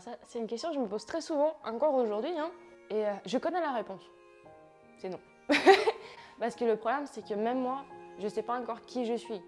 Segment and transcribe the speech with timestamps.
[0.00, 2.50] Alors ça, c'est une question que je me pose très souvent, encore aujourd'hui, hein,
[2.88, 4.00] et euh, je connais la réponse.
[4.96, 5.18] C'est non.
[6.40, 7.84] Parce que le problème, c'est que même moi,
[8.18, 9.42] je sais pas encore qui je suis.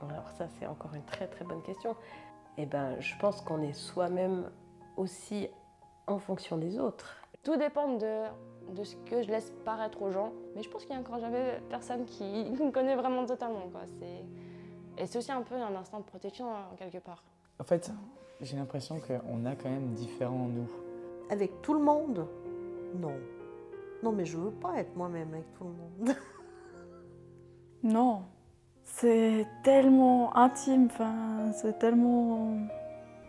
[0.00, 1.94] Alors ça, c'est encore une très très bonne question.
[2.56, 4.50] Eh ben, je pense qu'on est soi-même
[4.96, 5.50] aussi
[6.06, 7.18] en fonction des autres.
[7.42, 8.24] Tout dépend de,
[8.70, 11.18] de ce que je laisse paraître aux gens, mais je pense qu'il y a encore
[11.18, 13.68] jamais personne qui me connaît vraiment totalement.
[13.70, 13.82] Quoi.
[15.00, 17.22] C'est- Et c'est aussi un peu un instinct de protection, en quelque part.
[17.58, 17.90] En fait,
[18.40, 20.68] j'ai l'impression qu'on a quand même différents nous.
[21.30, 22.26] Avec tout le monde?
[22.98, 23.14] Non.
[24.02, 25.70] Non, mais je veux pas être moi-même avec tout le
[26.06, 26.14] monde.
[27.82, 28.24] Non,
[28.84, 32.58] c'est tellement intime, enfin, c'est tellement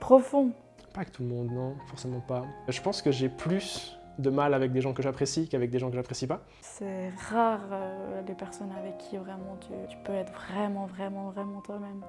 [0.02, 0.52] profond.
[0.94, 2.44] Pas avec tout le monde, non, forcément pas.
[2.68, 5.90] Je pense que j'ai plus de mal avec des gens que j'apprécie qu'avec des gens
[5.90, 6.42] que j'apprécie pas.
[6.62, 11.62] C'est rare euh, les personnes avec qui vraiment tu, tu peux être vraiment, vraiment, vraiment
[11.62, 12.02] toi-même.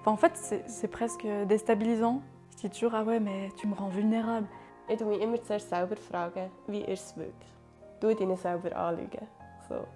[0.00, 2.22] Enfin, en fait, c'est presque déstabilisant.
[2.52, 4.46] Je dis toujours, ah ouais, mais tu me rends vulnérable.
[4.86, 7.50] Ich tue mich immer zuerst selber fragen, wie ist es wirklich?
[8.00, 9.26] Du dich selber anlügen.
[9.66, 9.86] So.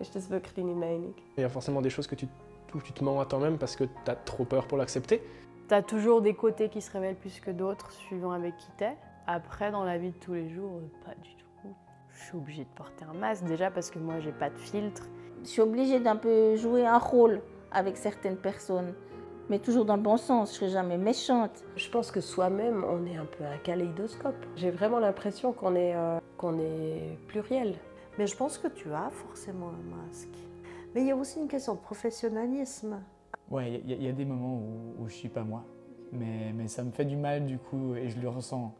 [0.00, 1.14] Ist das wirklich deine Meinung?
[1.36, 2.28] Il y a forcément des choses que tu,
[2.74, 5.22] où tu te mens à toi-même parce que tu as trop peur pour l'accepter.
[5.66, 8.96] T'as toujours des côtés qui se révèlent plus que d'autres, suivant avec qui t'es.
[9.32, 11.68] Après, dans la vie de tous les jours, euh, pas du tout.
[12.08, 15.06] Je suis obligée de porter un masque déjà parce que moi, j'ai pas de filtre.
[15.42, 18.94] Je suis obligée d'un peu jouer un rôle avec certaines personnes,
[19.50, 20.52] mais toujours dans le bon sens.
[20.52, 21.62] Je serai jamais méchante.
[21.76, 24.46] Je pense que soi-même, on est un peu un kaléidoscope.
[24.56, 27.74] J'ai vraiment l'impression qu'on est, euh, qu'on est pluriel.
[28.18, 30.34] Mais je pense que tu as forcément un masque.
[30.94, 32.98] Mais il y a aussi une question de professionnalisme.
[33.50, 35.64] Ouais, il y, a- il y a des moments où, où je suis pas moi.
[36.12, 38.74] Mais, mais ça me fait du mal du coup et je le ressens.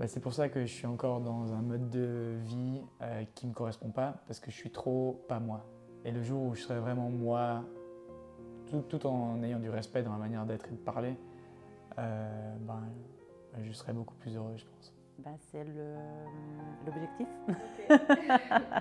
[0.00, 3.46] Bah, c'est pour ça que je suis encore dans un mode de vie euh, qui
[3.46, 5.66] me correspond pas parce que je suis trop pas moi.
[6.06, 7.62] Et le jour où je serai vraiment moi,
[8.70, 11.18] tout, tout en ayant du respect dans ma manière d'être et de parler,
[11.98, 12.82] euh, ben,
[13.62, 14.94] je serai beaucoup plus heureux, je pense.
[15.18, 15.96] Ben, c'est le-
[16.86, 17.28] l'objectif.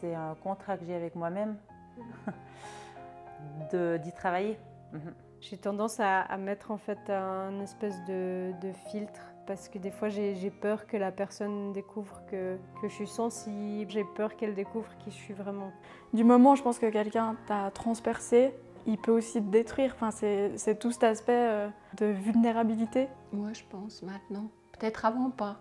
[0.00, 1.56] c'est un contrat que j'ai avec moi-même
[3.72, 4.60] de- d'y travailler.
[4.92, 5.12] Mhm.
[5.40, 9.90] J'ai tendance à, à mettre en fait un espèce de, de filtre parce que des
[9.90, 14.54] fois j'ai peur que la personne découvre que, que je suis sensible, j'ai peur qu'elle
[14.54, 15.72] découvre qui je suis vraiment.
[16.12, 18.54] Du moment, je pense que quelqu'un t'a transpercé,
[18.86, 19.92] il peut aussi te détruire.
[19.96, 21.68] Enfin, c'est c'est tout cet aspect euh,
[21.98, 23.08] de vulnérabilité.
[23.32, 24.50] Moi, je pense maintenant.
[24.78, 25.56] Peut-être avant pas.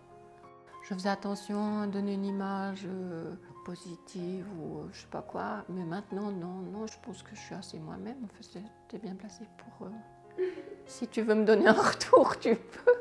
[0.87, 3.33] Je faisais attention à donner une image euh,
[3.65, 5.63] positive ou euh, je sais pas quoi.
[5.69, 8.17] Mais maintenant, non, non, je pense que je suis assez moi-même.
[8.23, 9.87] En fait, c'est- t'es bien placé pour.
[9.87, 9.91] euh,
[10.85, 12.91] Si tu veux me donner un retour, tu peux.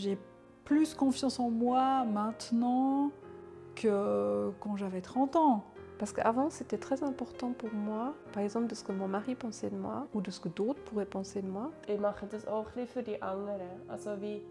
[0.00, 0.16] J'ai
[0.64, 3.10] plus confiance en moi maintenant
[3.74, 5.64] que quand j'avais 30 ans.
[5.98, 9.68] Parce qu'avant, c'était très important pour moi, par exemple, de ce que mon mari pensait
[9.68, 11.70] de moi ou de ce que d'autres pourraient penser de moi.
[11.86, 13.60] Ich mache das auch ein bisschen für die anderen.
[13.90, 14.42] Also wie,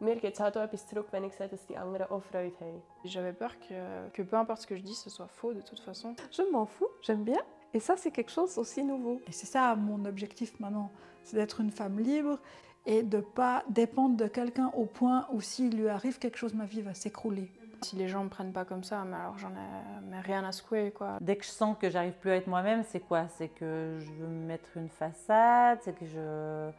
[0.00, 2.52] mir gibt es halt auch etwas zurück, wenn ich sehe, dass die anderen auch Freude
[2.60, 2.82] haben.
[3.04, 5.80] J'avais peur que, que peu importe ce que je dis, ce soit faux de toute
[5.80, 6.14] façon.
[6.30, 7.40] Je m'en fous, j'aime bien.
[7.72, 9.22] Et ça, c'est quelque chose aussi nouveau.
[9.26, 10.90] Et c'est ça mon objectif maintenant,
[11.22, 12.38] c'est d'être une femme libre
[12.86, 16.64] et de pas dépendre de quelqu'un au point où s'il lui arrive quelque chose, ma
[16.64, 17.50] vie va s'écrouler.
[17.82, 20.52] Si les gens me prennent pas comme ça, mais alors j'en ai mais rien à
[20.52, 21.16] secouer quoi.
[21.20, 23.26] Dès que je sens que j'arrive plus à être moi-même, c'est quoi?
[23.28, 26.70] C'est que je veux me mettre une façade, c'est que je,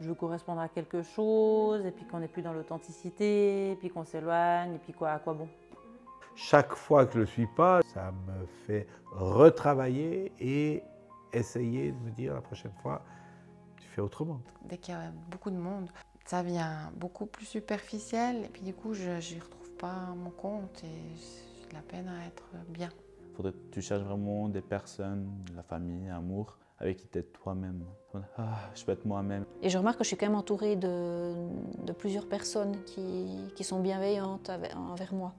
[0.00, 3.90] je veux correspondre à quelque chose, et puis qu'on n'est plus dans l'authenticité, et puis
[3.90, 5.48] qu'on s'éloigne, et puis quoi, à quoi bon?
[6.36, 10.82] Chaque fois que je ne le suis pas, ça me fait retravailler et
[11.32, 13.02] essayer de me dire la prochaine fois,
[14.00, 14.40] autrement.
[14.64, 15.88] Dès qu'il y a beaucoup de monde,
[16.24, 18.44] ça devient beaucoup plus superficiel.
[18.44, 22.08] Et puis du coup, je n'y retrouve pas mon compte et j'ai de la peine
[22.08, 22.88] à être bien.
[23.30, 27.22] Il faudrait que tu cherches vraiment des personnes, la famille, l'amour, avec qui tu es
[27.22, 27.84] toi-même.
[28.38, 29.44] Ah, je peux être moi-même.
[29.60, 31.34] Et je remarque que je suis quand même entourée de,
[31.84, 33.26] de plusieurs personnes qui,
[33.56, 35.34] qui sont bienveillantes avec- envers moi.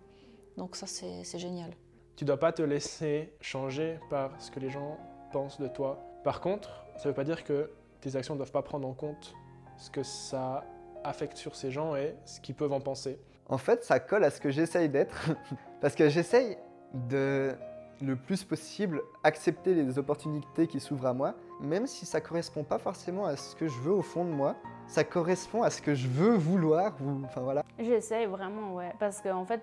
[0.57, 1.71] Donc ça, c'est c'est génial.
[2.15, 4.97] Tu dois pas te laisser changer par ce que les gens
[5.31, 5.99] pensent de toi.
[6.23, 7.69] Par contre, ça veut pas dire que
[8.05, 9.33] tes actions ne doivent pas prendre en compte
[9.77, 10.63] ce que ça
[11.03, 13.19] affecte sur ces gens et ce qu'ils peuvent en penser.
[13.47, 15.31] En fait, ça colle à ce que j'essaye d'être,
[15.81, 16.57] parce que j'essaye
[16.93, 17.55] de
[18.01, 22.77] le plus possible accepter les opportunités qui s'ouvrent à moi, même si ça correspond pas
[22.77, 24.55] forcément à ce que je veux au fond de moi,
[24.87, 27.63] ça correspond à ce que je veux vouloir, ou enfin voilà.
[27.79, 28.93] J'essaye vraiment, ouais.
[28.99, 29.61] Parce qu'en fait,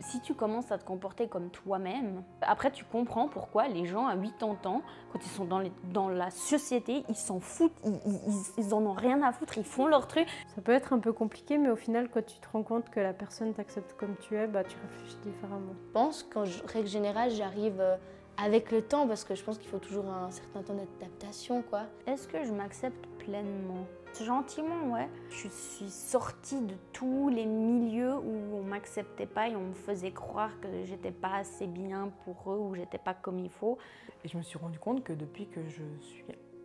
[0.00, 4.16] si tu commences à te comporter comme toi-même, après tu comprends pourquoi les gens à
[4.16, 4.82] 80 ans,
[5.12, 7.98] quand ils sont dans, les- dans la société, ils s'en foutent, ils,
[8.58, 10.26] ils- en ont rien à foutre, ils font leur truc.
[10.54, 13.00] Ça peut être un peu compliqué, mais au final, quand tu te rends compte que
[13.00, 15.72] la personne t'accepte comme tu es, bah tu réfléchis différemment.
[15.86, 17.96] Je pense qu'en règle générale, j'arrive euh,
[18.42, 21.82] Avec le temps, parce que je pense qu'il faut toujours un certain temps d'adaptation, quoi.
[22.06, 23.84] Est-ce que je m'accepte pleinement?
[24.20, 25.08] Gentiment, ouais.
[25.30, 30.12] Je suis sortie de tous les milieux où on m'acceptait pas et on me faisait
[30.12, 33.78] croire que j'étais pas assez bien pour eux ou j'étais pas comme il faut.
[34.24, 36.24] Et je me suis rendu compte que depuis que je suis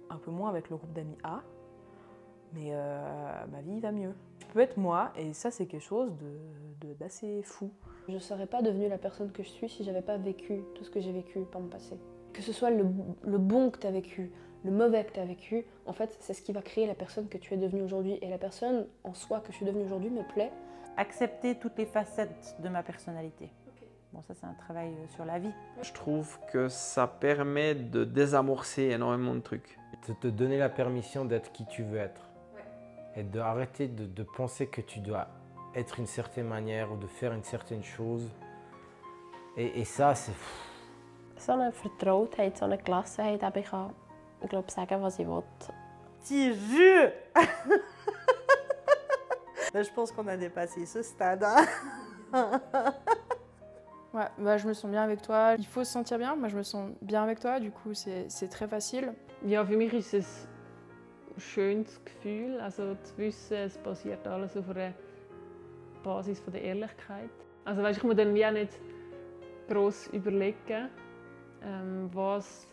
[0.10, 1.42] un peu moins avec le groupe d'amis A,
[2.54, 4.14] mais euh, ma vie va mieux.
[4.40, 7.72] Je peux être moi et ça c'est quelque chose de- de- d'assez fou.
[8.08, 10.84] Je ne serais pas devenue la personne que je suis si j'avais pas vécu tout
[10.84, 11.98] ce que j'ai vécu par mon passé.
[12.34, 12.86] Que ce soit le,
[13.26, 14.32] le bon que tu as vécu,
[14.66, 17.28] le mauvais que tu as vécu, en fait, c'est ce qui va créer la personne
[17.30, 18.18] que tu es devenue aujourd'hui.
[18.22, 20.52] Et la personne en soi que je suis devenue aujourd'hui me plaît.
[20.98, 23.52] Accepter toutes les facettes de ma personnalité.
[24.14, 25.52] Bon, ça, c'est un travail euh, sur la vie.
[25.82, 29.78] Je trouve que ça permet de désamorcer énormément de trucs.
[30.08, 32.30] De te donner la permission d'être qui tu veux être.
[33.16, 35.28] Et d'arrêter de, de penser que tu dois
[35.76, 38.30] être une certaine manière ou de faire une certaine chose.
[39.56, 40.34] Et, et ça, c'est...
[41.40, 43.94] Zo'n vertrouwdheid, zo'n klasseheid heb ik gehad.
[44.42, 45.70] Ik loop zeggen wat je wilt.
[46.20, 47.12] Petit jus
[49.74, 51.44] Là, je pense qu'on a dépassé ce stade.
[51.44, 51.66] hein.
[54.14, 55.54] Ouais, bah, je me sens bien avec toi.
[55.58, 56.36] Il faut se sentir bien.
[56.36, 57.60] Moi, je me sens bien avec toi.
[57.60, 59.14] Du coup, c'est très facile.
[59.46, 60.48] Ja, für mich ist es
[61.36, 64.94] ein schönes Gefühl, also zu wissen, es basiert alles auf einer
[66.04, 67.30] Basis von der Ehrlichkeit.
[67.66, 68.80] Also weißt, ich muss dann wie auch nicht
[69.68, 70.90] gross überlegen,
[71.62, 72.68] ähm, was,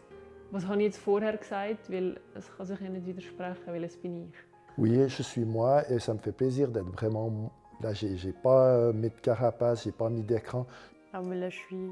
[0.54, 3.96] was habe ich jetzt vorher gesagt, weil es kann sich ja nicht widersprechen, weil es
[3.96, 4.34] bin ich.
[4.76, 7.50] Oui, je suis moi et ça me fait plaisir d'être vraiment.
[7.80, 10.64] Là, j'ai pas euh, mis de carapace, j'ai pas mis d'écran.
[11.12, 11.90] Ah, mais là, je suis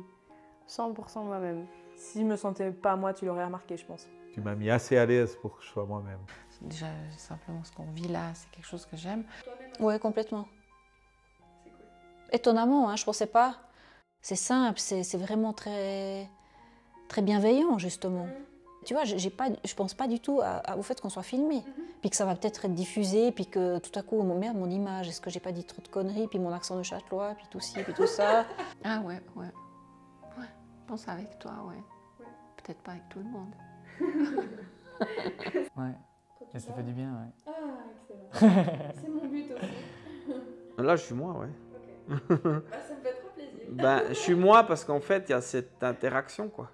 [0.68, 1.66] 100% moi-même.
[1.96, 4.08] Si je me sentais pas moi, tu l'aurais remarqué, je pense.
[4.32, 6.20] Tu m'as mis assez à l'aise pour que je sois moi-même.
[6.60, 6.86] Déjà,
[7.16, 9.24] simplement ce qu'on vit là, c'est quelque chose que j'aime.
[9.80, 10.46] Oui, complètement.
[12.32, 13.56] Étonnamment, hein, je pensais pas.
[14.22, 16.28] C'est simple, c'est c'est vraiment très,
[17.08, 18.28] très bienveillant, justement.
[18.84, 21.22] Tu vois, j'ai pas, je pense pas du tout à- à- au fait qu'on soit
[21.22, 21.62] filmé,
[22.00, 24.68] puis que ça va peut-être être diffusé, puis que tout à coup, mon merde, mon
[24.68, 27.46] image, est-ce que j'ai pas dit trop de conneries, puis mon accent de châtelois, puis
[27.50, 28.44] tout ci, puis tout ça.
[28.84, 29.46] Ah ouais, ouais.
[30.38, 30.46] Ouais,
[30.82, 31.80] je pense avec toi, ouais.
[32.56, 33.52] Peut-être pas avec tout le monde.
[35.76, 35.92] Ouais.
[36.54, 37.30] Et ça fait du bien, ouais.
[37.46, 37.52] Ah,
[38.32, 38.52] excellent.
[39.00, 40.36] C'est mon but aussi.
[40.78, 41.48] Là, je suis moi, ouais.
[42.08, 43.60] Bah, ça me fait trop plaisir.
[43.70, 46.70] Ben, je suis moi parce qu'en fait, il y a cette interaction, quoi.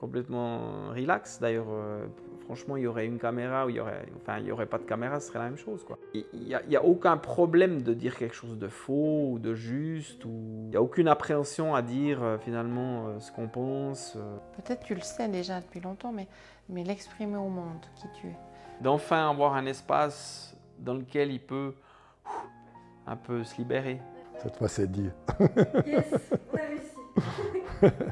[0.00, 1.40] Complètement relax.
[1.40, 2.06] D'ailleurs, euh,
[2.44, 4.78] franchement, il y aurait une caméra ou il y aurait, enfin, il y aurait pas
[4.78, 5.98] de caméra, ce serait la même chose, quoi.
[6.14, 9.38] Il n'y a, il y a aucun problème de dire quelque chose de faux ou
[9.40, 10.30] de juste, ou
[10.64, 14.14] il n'y a aucune appréhension à dire euh, finalement euh, ce qu'on pense.
[14.16, 14.36] euh.
[14.56, 16.28] Peut-être tu le sais déjà depuis longtemps, mais,
[16.68, 18.36] mais l'exprimer au monde, qui tu es.
[18.80, 21.74] D'enfin avoir un espace dans lequel il peut
[22.24, 22.46] ouf,
[23.06, 24.00] un peu se libérer.
[24.40, 25.10] Cette fois, c'est dit.
[25.84, 26.14] Yes,
[26.52, 27.94] on a réussi.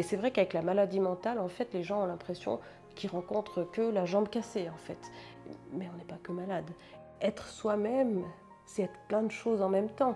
[0.00, 2.58] Et c'est vrai qu'avec la maladie mentale, en fait, les gens ont l'impression
[2.94, 4.96] qu'ils rencontrent que la jambe cassée, en fait.
[5.74, 6.64] Mais on n'est pas que malade.
[7.20, 8.24] Être soi-même,
[8.64, 10.14] c'est être plein de choses en même temps.